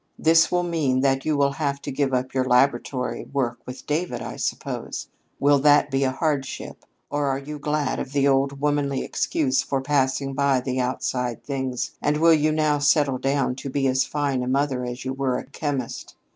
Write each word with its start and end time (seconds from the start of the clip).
"This 0.17 0.51
will 0.51 0.63
mean 0.63 1.01
that 1.01 1.25
you 1.25 1.37
will 1.37 1.51
have 1.51 1.79
to 1.83 1.91
give 1.91 2.11
up 2.11 2.33
your 2.33 2.43
laboratory 2.43 3.25
work 3.25 3.59
with 3.67 3.85
David, 3.85 4.19
I 4.19 4.35
suppose. 4.35 5.09
Will 5.39 5.59
that 5.59 5.91
be 5.91 6.03
a 6.03 6.09
hardship? 6.09 6.85
Or 7.11 7.27
are 7.27 7.37
you 7.37 7.59
glad 7.59 7.99
of 7.99 8.11
the 8.11 8.27
old 8.27 8.59
womanly 8.59 9.03
excuse 9.03 9.61
for 9.61 9.79
passing 9.79 10.33
by 10.33 10.59
the 10.59 10.79
outside 10.79 11.43
things, 11.43 11.91
and 12.01 12.17
will 12.17 12.33
you 12.33 12.51
now 12.51 12.79
settle 12.79 13.19
down 13.19 13.53
to 13.57 13.69
be 13.69 13.85
as 13.85 14.03
fine 14.03 14.41
a 14.41 14.47
mother 14.47 14.83
as 14.85 15.05
you 15.05 15.13
were 15.13 15.37
a 15.37 15.45
chemist? 15.45 16.15